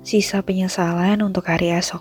Sisa 0.00 0.40
penyesalan 0.40 1.20
untuk 1.20 1.44
hari 1.44 1.76
esok. 1.76 2.00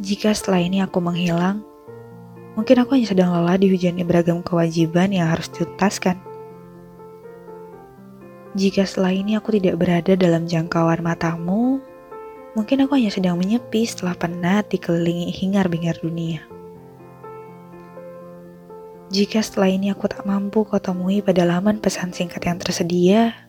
Jika 0.00 0.32
setelah 0.32 0.64
ini 0.64 0.80
aku 0.80 0.96
menghilang, 0.96 1.60
mungkin 2.56 2.80
aku 2.80 2.96
hanya 2.96 3.12
sedang 3.12 3.36
lelah 3.36 3.60
dihujani 3.60 4.00
beragam 4.00 4.40
kewajiban 4.40 5.12
yang 5.12 5.28
harus 5.28 5.52
dituntaskan. 5.52 6.16
Jika 8.56 8.88
setelah 8.88 9.12
ini 9.12 9.36
aku 9.36 9.60
tidak 9.60 9.76
berada 9.76 10.16
dalam 10.16 10.48
jangkauan 10.48 11.04
matamu, 11.04 11.84
mungkin 12.56 12.88
aku 12.88 12.96
hanya 12.96 13.12
sedang 13.12 13.36
menyepi 13.36 13.84
setelah 13.84 14.16
penat 14.16 14.72
dikelilingi 14.72 15.28
hingar-bingar 15.36 16.00
dunia. 16.00 16.48
Jika 19.12 19.44
setelah 19.44 19.68
ini 19.68 19.92
aku 19.92 20.08
tak 20.08 20.24
mampu 20.24 20.64
kau 20.64 20.80
temui 20.80 21.20
pada 21.20 21.44
laman 21.44 21.76
pesan 21.76 22.16
singkat 22.16 22.40
yang 22.48 22.56
tersedia, 22.56 23.47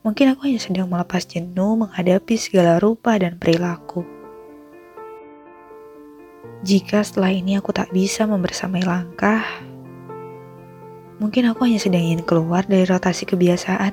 mungkin 0.00 0.32
aku 0.32 0.48
hanya 0.48 0.60
sedang 0.60 0.88
melepas 0.88 1.24
jenuh 1.28 1.76
menghadapi 1.80 2.34
segala 2.40 2.80
rupa 2.80 3.16
dan 3.20 3.36
perilaku. 3.36 4.04
Jika 6.60 7.00
setelah 7.00 7.32
ini 7.32 7.56
aku 7.56 7.72
tak 7.72 7.88
bisa 7.92 8.28
membersamai 8.28 8.84
langkah, 8.84 9.40
Mungkin 11.20 11.52
aku 11.52 11.68
hanya 11.68 11.76
sedang 11.76 12.00
ingin 12.00 12.24
keluar 12.24 12.64
dari 12.64 12.88
rotasi 12.88 13.28
kebiasaan. 13.28 13.92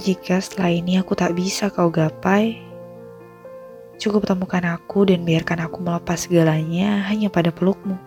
Jika 0.00 0.40
setelah 0.40 0.72
ini 0.72 0.96
aku 0.96 1.12
tak 1.12 1.36
bisa 1.36 1.68
kau 1.68 1.92
gapai, 1.92 2.56
cukup 4.00 4.24
temukan 4.24 4.64
aku 4.64 5.04
dan 5.04 5.28
biarkan 5.28 5.68
aku 5.68 5.84
melepas 5.84 6.24
segalanya 6.24 7.04
hanya 7.04 7.28
pada 7.28 7.52
pelukmu. 7.52 8.00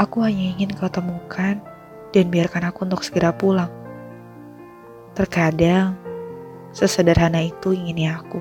Aku 0.00 0.24
hanya 0.24 0.56
ingin 0.56 0.72
kau 0.72 0.88
temukan 0.88 1.60
dan 2.14 2.32
biarkan 2.32 2.68
aku 2.68 2.88
untuk 2.88 3.04
segera 3.04 3.32
pulang. 3.34 3.70
Terkadang, 5.12 5.98
sesederhana 6.70 7.42
itu 7.42 7.74
inginnya 7.74 8.20
aku. 8.22 8.40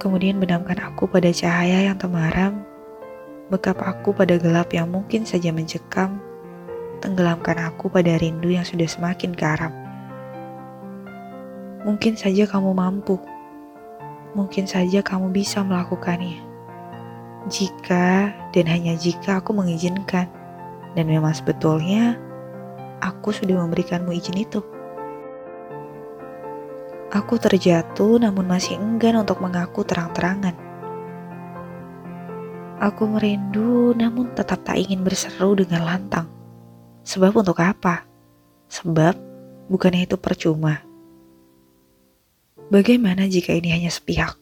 Kemudian 0.00 0.40
benamkan 0.40 0.80
aku 0.80 1.06
pada 1.06 1.28
cahaya 1.28 1.92
yang 1.92 1.96
temaram 2.00 2.70
bekap 3.50 3.82
aku 3.82 4.14
pada 4.14 4.38
gelap 4.38 4.70
yang 4.70 4.86
mungkin 4.86 5.26
saja 5.26 5.50
mencekam, 5.50 6.22
tenggelamkan 7.02 7.58
aku 7.58 7.90
pada 7.90 8.14
rindu 8.14 8.54
yang 8.54 8.62
sudah 8.62 8.86
semakin 8.86 9.34
karam. 9.34 9.74
Mungkin 11.82 12.14
saja 12.14 12.46
kamu 12.46 12.70
mampu, 12.70 13.18
mungkin 14.38 14.70
saja 14.70 15.02
kamu 15.02 15.34
bisa 15.34 15.66
melakukannya. 15.66 16.38
Jika 17.50 18.30
dan 18.54 18.66
hanya 18.70 18.94
jika 18.94 19.42
aku 19.42 19.50
mengizinkan, 19.50 20.30
dan 20.94 21.04
memang 21.06 21.34
sebetulnya 21.34 22.18
aku 23.02 23.34
sudah 23.34 23.60
memberikanmu 23.62 24.10
izin 24.14 24.38
itu. 24.40 24.60
Aku 27.10 27.38
terjatuh 27.42 28.22
namun 28.22 28.46
masih 28.46 28.78
enggan 28.78 29.18
untuk 29.18 29.42
mengaku 29.42 29.82
terang-terangan 29.82 30.70
Aku 32.80 33.04
merindu 33.04 33.92
namun 33.92 34.32
tetap 34.32 34.64
tak 34.64 34.80
ingin 34.80 35.04
berseru 35.04 35.52
dengan 35.52 35.84
lantang. 35.84 36.32
Sebab 37.04 37.44
untuk 37.44 37.60
apa? 37.60 38.08
Sebab 38.72 39.20
bukannya 39.68 40.08
itu 40.08 40.16
percuma. 40.16 40.80
Bagaimana 42.72 43.28
jika 43.28 43.52
ini 43.52 43.76
hanya 43.76 43.92
sepihak? 43.92 44.40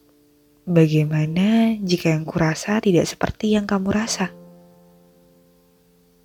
Bagaimana 0.63 1.75
jika 1.83 2.15
yang 2.15 2.23
kurasa 2.23 2.79
tidak 2.79 3.11
seperti 3.11 3.59
yang 3.59 3.67
kamu 3.67 3.91
rasa? 3.91 4.31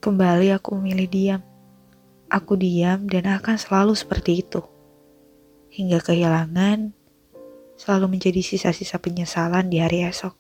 Kembali 0.04 0.52
aku 0.52 0.76
memilih 0.76 1.08
diam. 1.08 1.42
Aku 2.28 2.60
diam 2.60 3.08
dan 3.08 3.24
akan 3.24 3.56
selalu 3.56 3.96
seperti 3.96 4.44
itu. 4.44 4.60
Hingga 5.72 6.04
kehilangan 6.04 6.92
selalu 7.80 8.12
menjadi 8.12 8.44
sisa-sisa 8.44 9.00
penyesalan 9.00 9.72
di 9.72 9.80
hari 9.80 10.04
esok. 10.04 10.36